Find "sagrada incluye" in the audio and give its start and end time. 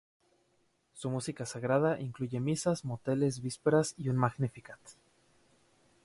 1.45-2.39